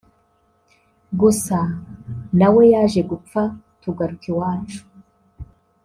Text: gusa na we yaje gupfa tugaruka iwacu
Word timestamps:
gusa 1.19 1.59
na 2.39 2.47
we 2.53 2.63
yaje 2.73 3.01
gupfa 3.11 3.41
tugaruka 3.81 4.25
iwacu 4.31 4.81